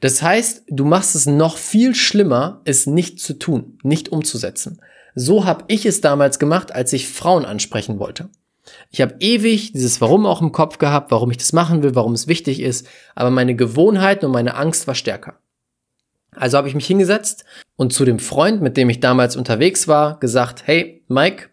Das 0.00 0.22
heißt, 0.22 0.64
du 0.68 0.84
machst 0.84 1.14
es 1.14 1.26
noch 1.26 1.56
viel 1.56 1.94
schlimmer, 1.94 2.60
es 2.64 2.86
nicht 2.86 3.20
zu 3.20 3.38
tun, 3.38 3.78
nicht 3.82 4.08
umzusetzen. 4.10 4.80
So 5.14 5.44
habe 5.44 5.64
ich 5.68 5.84
es 5.84 6.00
damals 6.00 6.38
gemacht, 6.38 6.72
als 6.72 6.92
ich 6.92 7.08
Frauen 7.08 7.44
ansprechen 7.44 7.98
wollte. 7.98 8.28
Ich 8.90 9.00
habe 9.00 9.16
ewig 9.20 9.72
dieses 9.72 10.00
Warum 10.00 10.26
auch 10.26 10.42
im 10.42 10.52
Kopf 10.52 10.78
gehabt, 10.78 11.10
warum 11.10 11.30
ich 11.30 11.38
das 11.38 11.52
machen 11.52 11.82
will, 11.82 11.94
warum 11.94 12.12
es 12.12 12.28
wichtig 12.28 12.60
ist, 12.60 12.86
aber 13.14 13.30
meine 13.30 13.56
Gewohnheit 13.56 14.24
und 14.24 14.30
meine 14.30 14.54
Angst 14.54 14.86
war 14.86 14.94
stärker. 14.94 15.38
Also 16.32 16.56
habe 16.56 16.68
ich 16.68 16.74
mich 16.74 16.86
hingesetzt 16.86 17.44
und 17.76 17.92
zu 17.92 18.04
dem 18.04 18.18
Freund, 18.18 18.60
mit 18.62 18.76
dem 18.76 18.90
ich 18.90 19.00
damals 19.00 19.36
unterwegs 19.36 19.88
war, 19.88 20.20
gesagt, 20.20 20.62
hey 20.66 21.02
Mike, 21.08 21.48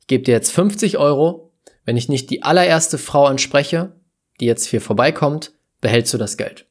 ich 0.00 0.06
gebe 0.06 0.24
dir 0.24 0.32
jetzt 0.32 0.52
50 0.52 0.98
Euro, 0.98 1.50
wenn 1.84 1.96
ich 1.96 2.08
nicht 2.08 2.30
die 2.30 2.42
allererste 2.42 2.98
Frau 2.98 3.24
anspreche, 3.24 3.92
die 4.38 4.46
jetzt 4.46 4.66
hier 4.66 4.80
vorbeikommt, 4.80 5.52
behältst 5.80 6.14
du 6.14 6.18
das 6.18 6.36
Geld. 6.36 6.66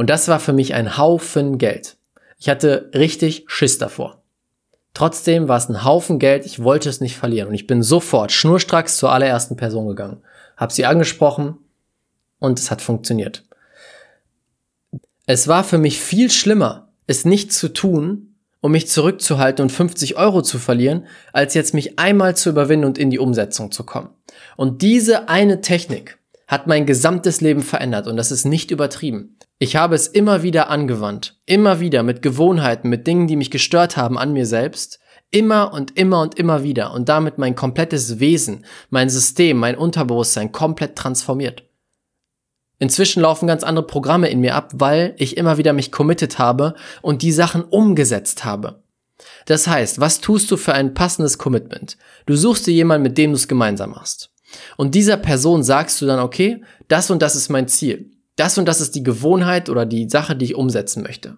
Und 0.00 0.08
das 0.08 0.28
war 0.28 0.40
für 0.40 0.54
mich 0.54 0.72
ein 0.72 0.96
Haufen 0.96 1.58
Geld. 1.58 1.98
Ich 2.38 2.48
hatte 2.48 2.90
richtig 2.94 3.44
Schiss 3.48 3.76
davor. 3.76 4.22
Trotzdem 4.94 5.46
war 5.46 5.58
es 5.58 5.68
ein 5.68 5.84
Haufen 5.84 6.18
Geld, 6.18 6.46
ich 6.46 6.62
wollte 6.62 6.88
es 6.88 7.02
nicht 7.02 7.18
verlieren 7.18 7.48
und 7.48 7.54
ich 7.54 7.66
bin 7.66 7.82
sofort 7.82 8.32
schnurstracks 8.32 8.96
zur 8.96 9.12
allerersten 9.12 9.56
Person 9.56 9.86
gegangen, 9.88 10.22
habe 10.56 10.72
sie 10.72 10.86
angesprochen 10.86 11.58
und 12.38 12.58
es 12.58 12.70
hat 12.70 12.80
funktioniert. 12.80 13.44
Es 15.26 15.48
war 15.48 15.64
für 15.64 15.76
mich 15.76 16.00
viel 16.00 16.30
schlimmer, 16.30 16.88
es 17.06 17.26
nicht 17.26 17.52
zu 17.52 17.68
tun, 17.68 18.36
um 18.62 18.72
mich 18.72 18.88
zurückzuhalten 18.88 19.64
und 19.64 19.70
50 19.70 20.16
Euro 20.16 20.40
zu 20.40 20.58
verlieren, 20.58 21.06
als 21.34 21.52
jetzt 21.52 21.74
mich 21.74 21.98
einmal 21.98 22.34
zu 22.34 22.48
überwinden 22.48 22.86
und 22.86 22.96
in 22.96 23.10
die 23.10 23.18
Umsetzung 23.18 23.70
zu 23.70 23.84
kommen. 23.84 24.08
Und 24.56 24.80
diese 24.80 25.28
eine 25.28 25.60
Technik 25.60 26.18
hat 26.48 26.66
mein 26.66 26.86
gesamtes 26.86 27.42
Leben 27.42 27.60
verändert 27.60 28.06
und 28.06 28.16
das 28.16 28.32
ist 28.32 28.46
nicht 28.46 28.70
übertrieben. 28.70 29.36
Ich 29.62 29.76
habe 29.76 29.94
es 29.94 30.06
immer 30.06 30.42
wieder 30.42 30.70
angewandt, 30.70 31.38
immer 31.44 31.80
wieder 31.80 32.02
mit 32.02 32.22
Gewohnheiten, 32.22 32.88
mit 32.88 33.06
Dingen, 33.06 33.26
die 33.26 33.36
mich 33.36 33.50
gestört 33.50 33.98
haben 33.98 34.16
an 34.16 34.32
mir 34.32 34.46
selbst, 34.46 35.00
immer 35.30 35.74
und 35.74 35.98
immer 35.98 36.22
und 36.22 36.38
immer 36.38 36.62
wieder 36.62 36.94
und 36.94 37.10
damit 37.10 37.36
mein 37.36 37.54
komplettes 37.54 38.20
Wesen, 38.20 38.64
mein 38.88 39.10
System, 39.10 39.58
mein 39.58 39.76
Unterbewusstsein 39.76 40.50
komplett 40.50 40.96
transformiert. 40.96 41.64
Inzwischen 42.78 43.20
laufen 43.20 43.46
ganz 43.46 43.62
andere 43.62 43.86
Programme 43.86 44.30
in 44.30 44.40
mir 44.40 44.54
ab, 44.54 44.72
weil 44.76 45.14
ich 45.18 45.36
immer 45.36 45.58
wieder 45.58 45.74
mich 45.74 45.92
committed 45.92 46.38
habe 46.38 46.74
und 47.02 47.20
die 47.20 47.30
Sachen 47.30 47.62
umgesetzt 47.62 48.46
habe. 48.46 48.82
Das 49.44 49.66
heißt, 49.66 50.00
was 50.00 50.22
tust 50.22 50.50
du 50.50 50.56
für 50.56 50.72
ein 50.72 50.94
passendes 50.94 51.36
Commitment? 51.36 51.98
Du 52.24 52.34
suchst 52.34 52.66
dir 52.66 52.72
jemanden, 52.72 53.02
mit 53.02 53.18
dem 53.18 53.32
du 53.32 53.36
es 53.36 53.46
gemeinsam 53.46 53.90
machst. 53.90 54.30
Und 54.78 54.94
dieser 54.94 55.18
Person 55.18 55.62
sagst 55.62 56.00
du 56.00 56.06
dann, 56.06 56.20
okay, 56.20 56.62
das 56.88 57.10
und 57.10 57.20
das 57.20 57.36
ist 57.36 57.50
mein 57.50 57.68
Ziel 57.68 58.10
das 58.40 58.58
und 58.58 58.66
das 58.66 58.80
ist 58.80 58.94
die 58.94 59.02
Gewohnheit 59.02 59.68
oder 59.68 59.86
die 59.86 60.08
Sache, 60.08 60.34
die 60.34 60.46
ich 60.46 60.54
umsetzen 60.54 61.02
möchte. 61.02 61.36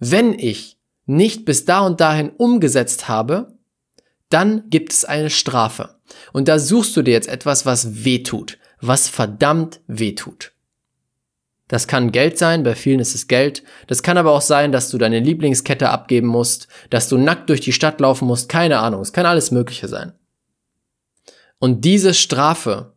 Wenn 0.00 0.38
ich 0.38 0.78
nicht 1.06 1.44
bis 1.44 1.64
da 1.64 1.80
und 1.80 2.00
dahin 2.00 2.30
umgesetzt 2.30 3.08
habe, 3.08 3.54
dann 4.28 4.68
gibt 4.68 4.92
es 4.92 5.04
eine 5.04 5.30
Strafe. 5.30 5.96
Und 6.32 6.48
da 6.48 6.58
suchst 6.58 6.96
du 6.96 7.02
dir 7.02 7.12
jetzt 7.12 7.28
etwas, 7.28 7.66
was 7.66 8.04
weh 8.04 8.22
tut, 8.22 8.58
was 8.80 9.08
verdammt 9.08 9.80
weh 9.86 10.14
tut. 10.14 10.52
Das 11.68 11.86
kann 11.86 12.10
Geld 12.10 12.36
sein, 12.36 12.64
bei 12.64 12.74
vielen 12.74 12.98
ist 12.98 13.14
es 13.14 13.28
Geld. 13.28 13.62
Das 13.86 14.02
kann 14.02 14.18
aber 14.18 14.32
auch 14.32 14.40
sein, 14.40 14.72
dass 14.72 14.90
du 14.90 14.98
deine 14.98 15.20
Lieblingskette 15.20 15.88
abgeben 15.88 16.26
musst, 16.26 16.66
dass 16.90 17.08
du 17.08 17.16
nackt 17.16 17.48
durch 17.48 17.60
die 17.60 17.72
Stadt 17.72 18.00
laufen 18.00 18.26
musst, 18.26 18.48
keine 18.48 18.80
Ahnung, 18.80 19.02
es 19.02 19.12
kann 19.12 19.26
alles 19.26 19.52
Mögliche 19.52 19.86
sein. 19.86 20.12
Und 21.60 21.84
diese 21.84 22.12
Strafe 22.12 22.94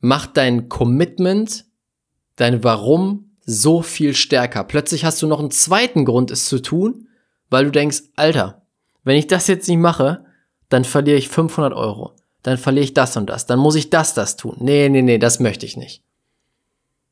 macht 0.00 0.36
dein 0.36 0.68
Commitment 0.68 1.64
dein 2.40 2.64
Warum 2.64 3.30
so 3.44 3.82
viel 3.82 4.14
stärker. 4.14 4.64
Plötzlich 4.64 5.04
hast 5.04 5.20
du 5.22 5.26
noch 5.26 5.40
einen 5.40 5.50
zweiten 5.50 6.04
Grund, 6.04 6.30
es 6.30 6.46
zu 6.46 6.60
tun, 6.60 7.08
weil 7.50 7.64
du 7.64 7.70
denkst, 7.70 8.02
Alter, 8.16 8.62
wenn 9.04 9.16
ich 9.16 9.26
das 9.26 9.46
jetzt 9.46 9.68
nicht 9.68 9.78
mache, 9.78 10.24
dann 10.68 10.84
verliere 10.84 11.18
ich 11.18 11.28
500 11.28 11.74
Euro. 11.74 12.14
Dann 12.42 12.56
verliere 12.56 12.84
ich 12.84 12.94
das 12.94 13.16
und 13.16 13.28
das. 13.28 13.46
Dann 13.46 13.58
muss 13.58 13.74
ich 13.74 13.90
das, 13.90 14.14
das 14.14 14.36
tun. 14.36 14.56
Nee, 14.60 14.88
nee, 14.88 15.02
nee, 15.02 15.18
das 15.18 15.40
möchte 15.40 15.66
ich 15.66 15.76
nicht. 15.76 16.02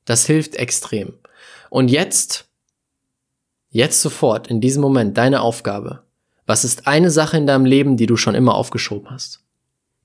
Das 0.04 0.24
hilft 0.24 0.56
extrem. 0.56 1.14
Und 1.68 1.88
jetzt, 1.88 2.48
jetzt 3.68 4.00
sofort, 4.00 4.46
in 4.46 4.60
diesem 4.60 4.80
Moment, 4.80 5.18
deine 5.18 5.42
Aufgabe. 5.42 6.04
Was 6.46 6.64
ist 6.64 6.86
eine 6.86 7.10
Sache 7.10 7.36
in 7.36 7.46
deinem 7.46 7.66
Leben, 7.66 7.98
die 7.98 8.06
du 8.06 8.16
schon 8.16 8.34
immer 8.34 8.54
aufgeschoben 8.54 9.10
hast? 9.10 9.44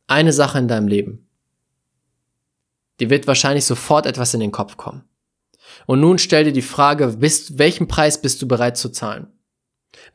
Eine 0.08 0.34
Sache 0.34 0.58
in 0.58 0.68
deinem 0.68 0.88
Leben. 0.88 1.30
Dir 3.00 3.10
wird 3.10 3.28
wahrscheinlich 3.28 3.64
sofort 3.64 4.06
etwas 4.06 4.34
in 4.34 4.42
den 4.42 4.52
Kopf 4.52 4.76
kommen. 4.76 5.04
Und 5.86 6.00
nun 6.00 6.18
stell 6.18 6.46
dir 6.46 6.54
die 6.54 6.62
Frage, 6.62 7.08
bist, 7.20 7.58
welchen 7.58 7.88
Preis 7.88 8.22
bist 8.22 8.42
du 8.42 8.48
bereit 8.48 8.78
zu 8.78 8.90
zahlen? 8.90 9.28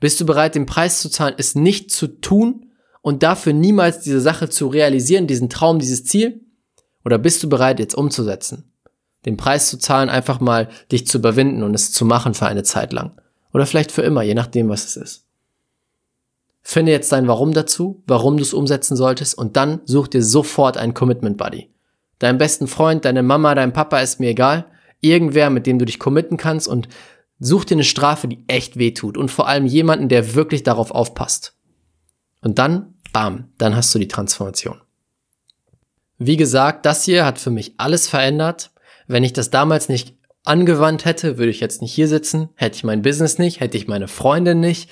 Bist 0.00 0.21
du 0.21 0.27
bereit, 0.27 0.55
den 0.55 0.67
Preis 0.67 1.00
zu 1.00 1.09
zahlen, 1.11 1.35
es 1.38 1.55
nicht 1.55 1.91
zu 1.91 2.09
tun 2.09 2.73
und 3.00 3.23
dafür 3.23 3.53
niemals 3.53 4.00
diese 4.00 4.21
Sache 4.21 4.49
zu 4.49 4.69
realisieren, 4.69 5.27
diesen 5.27 5.49
Traum, 5.49 5.79
dieses 5.79 6.05
Ziel? 6.05 6.41
Oder 7.05 7.19
bist 7.19 7.43
du 7.43 7.49
bereit, 7.49 7.79
jetzt 7.79 7.95
umzusetzen? 7.95 8.73
Den 9.25 9.37
Preis 9.37 9.69
zu 9.69 9.79
zahlen, 9.79 10.09
einfach 10.09 10.41
mal 10.41 10.69
dich 10.93 11.07
zu 11.07 11.19
überwinden 11.19 11.62
und 11.62 11.75
es 11.75 11.93
zu 11.93 12.05
machen 12.05 12.35
für 12.35 12.47
eine 12.47 12.62
Zeit 12.62 12.93
lang. 12.93 13.21
Oder 13.53 13.67
vielleicht 13.67 13.93
für 13.93 14.03
immer, 14.03 14.23
je 14.23 14.35
nachdem, 14.35 14.69
was 14.69 14.85
es 14.85 14.97
ist. 14.97 15.25
Finde 16.62 16.93
jetzt 16.93 17.11
dein 17.12 17.29
Warum 17.29 17.55
dazu, 17.55 18.03
warum 18.07 18.37
du 18.37 18.43
es 18.43 18.53
umsetzen 18.53 18.97
solltest 18.97 19.37
und 19.38 19.57
dann 19.57 19.81
such 19.87 20.09
dir 20.09 20.23
sofort 20.23 20.77
einen 20.77 20.93
Commitment 20.93 21.38
Buddy. 21.38 21.71
Dein 22.19 22.37
besten 22.37 22.67
Freund, 22.67 23.05
deine 23.05 23.23
Mama, 23.23 23.55
dein 23.55 23.73
Papa 23.73 24.00
ist 24.00 24.21
mir 24.21 24.31
egal. 24.31 24.67
Irgendwer, 25.00 25.50
mit 25.50 25.67
dem 25.67 25.78
du 25.78 25.85
dich 25.85 25.99
committen 25.99 26.37
kannst 26.37 26.69
und 26.69 26.88
Such 27.40 27.64
dir 27.64 27.76
eine 27.76 27.85
Strafe, 27.85 28.26
die 28.26 28.45
echt 28.49 28.78
weh 28.78 28.93
tut 28.93 29.17
und 29.17 29.31
vor 29.31 29.47
allem 29.47 29.67
jemanden, 29.67 30.09
der 30.09 30.35
wirklich 30.35 30.64
darauf 30.64 30.90
aufpasst. 30.90 31.55
Und 32.40 32.59
dann, 32.59 32.95
bam, 33.12 33.52
dann 33.59 33.76
hast 33.76 33.95
du 33.95 33.99
die 33.99 34.09
Transformation. 34.09 34.81
Wie 36.19 36.37
gesagt, 36.37 36.85
das 36.85 37.05
hier 37.05 37.25
hat 37.25 37.38
für 37.38 37.50
mich 37.50 37.75
alles 37.76 38.09
verändert. 38.09 38.73
Wenn 39.07 39.23
ich 39.23 39.33
das 39.33 39.50
damals 39.50 39.88
nicht 39.88 40.17
angewandt 40.45 41.05
hätte, 41.05 41.38
würde 41.38 41.50
ich 41.50 41.61
jetzt 41.61 41.81
nicht 41.81 41.95
hier 41.95 42.09
sitzen, 42.09 42.49
hätte 42.57 42.76
ich 42.76 42.85
mein 42.85 43.02
Business 43.02 43.38
nicht, 43.38 43.61
hätte 43.61 43.76
ich 43.76 43.87
meine 43.87 44.09
Freundin 44.09 44.59
nicht, 44.59 44.90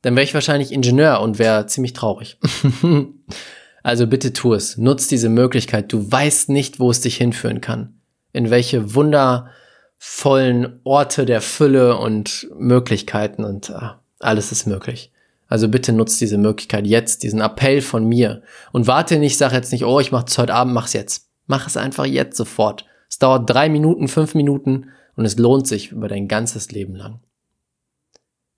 dann 0.00 0.16
wäre 0.16 0.24
ich 0.24 0.34
wahrscheinlich 0.34 0.72
Ingenieur 0.72 1.20
und 1.20 1.38
wäre 1.38 1.66
ziemlich 1.66 1.92
traurig. 1.92 2.38
also 3.82 4.06
bitte 4.06 4.32
tu 4.32 4.54
es, 4.54 4.78
nutz 4.78 5.08
diese 5.08 5.28
Möglichkeit. 5.28 5.92
Du 5.92 6.10
weißt 6.10 6.48
nicht, 6.48 6.80
wo 6.80 6.90
es 6.90 7.02
dich 7.02 7.16
hinführen 7.16 7.60
kann. 7.60 7.95
In 8.36 8.50
welche 8.50 8.94
Wunder, 8.94 9.48
vollen 9.96 10.78
Orte 10.84 11.24
der 11.24 11.40
Fülle 11.40 11.96
und 11.96 12.46
Möglichkeiten 12.54 13.44
und 13.44 13.70
äh, 13.70 13.88
alles 14.18 14.52
ist 14.52 14.66
möglich. 14.66 15.10
Also 15.48 15.68
bitte 15.68 15.92
nutzt 15.94 16.20
diese 16.20 16.36
Möglichkeit 16.36 16.86
jetzt, 16.86 17.22
diesen 17.22 17.40
Appell 17.40 17.80
von 17.80 18.04
mir 18.04 18.42
und 18.72 18.86
warte 18.86 19.18
nicht, 19.18 19.38
sag 19.38 19.52
jetzt 19.52 19.72
nicht, 19.72 19.86
oh, 19.86 20.00
ich 20.00 20.12
mach's 20.12 20.36
heute 20.36 20.52
Abend, 20.52 20.74
mach's 20.74 20.92
jetzt. 20.92 21.30
Mach 21.46 21.66
es 21.66 21.78
einfach 21.78 22.04
jetzt 22.04 22.36
sofort. 22.36 22.84
Es 23.08 23.18
dauert 23.18 23.48
drei 23.48 23.70
Minuten, 23.70 24.06
fünf 24.06 24.34
Minuten 24.34 24.90
und 25.14 25.24
es 25.24 25.38
lohnt 25.38 25.66
sich 25.66 25.92
über 25.92 26.08
dein 26.08 26.28
ganzes 26.28 26.70
Leben 26.72 26.94
lang. 26.94 27.20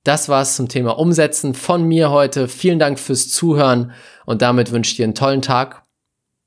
Das 0.02 0.28
war's 0.28 0.56
zum 0.56 0.68
Thema 0.68 0.98
Umsetzen 0.98 1.54
von 1.54 1.84
mir 1.84 2.10
heute. 2.10 2.48
Vielen 2.48 2.80
Dank 2.80 2.98
fürs 2.98 3.28
Zuhören 3.28 3.92
und 4.26 4.42
damit 4.42 4.72
wünsche 4.72 4.90
ich 4.90 4.96
dir 4.96 5.04
einen 5.04 5.14
tollen 5.14 5.42
Tag. 5.42 5.84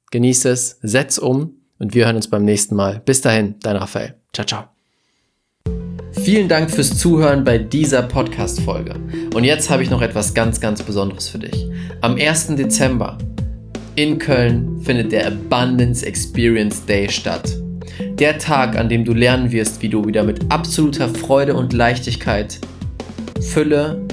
Genieße 0.10 0.50
es, 0.50 0.80
setz 0.82 1.18
um 1.18 1.61
und 1.82 1.96
wir 1.96 2.06
hören 2.06 2.16
uns 2.16 2.30
beim 2.30 2.46
nächsten 2.46 2.76
Mal. 2.76 3.02
Bis 3.04 3.22
dahin, 3.22 3.56
dein 3.62 3.76
Raphael. 3.76 4.14
Ciao, 4.34 4.46
ciao. 4.46 4.64
Vielen 6.12 6.48
Dank 6.48 6.70
fürs 6.70 6.96
Zuhören 6.96 7.44
bei 7.44 7.58
dieser 7.58 8.04
Podcast-Folge. 8.04 8.94
Und 9.34 9.44
jetzt 9.44 9.72
habe 9.72 9.82
ich 9.82 9.90
noch 9.90 10.04
etwas 10.04 10.36
ganz, 10.36 10.62
ganz 10.62 10.84
Besonderes 10.84 11.28
für 11.28 11.40
dich. 11.40 11.68
Am 12.02 12.18
1. 12.18 12.56
Dezember 12.56 13.18
in 13.96 14.20
Köln 14.20 14.80
findet 14.84 15.12
der 15.12 15.26
Abundance 15.26 16.06
Experience 16.06 16.86
Day 16.86 17.10
statt. 17.10 17.58
Der 18.20 18.38
Tag, 18.38 18.78
an 18.78 18.88
dem 18.88 19.04
du 19.04 19.14
lernen 19.14 19.52
wirst, 19.52 19.82
wie 19.82 19.90
du 19.90 20.06
wieder 20.06 20.24
mit 20.24 20.52
absoluter 20.52 21.10
Freude 21.10 21.56
und 21.56 21.74
Leichtigkeit 21.74 22.60
Fülle 23.42 24.08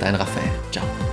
Dein 0.00 0.14
Raphael. 0.14 0.52
Ciao. 0.70 1.05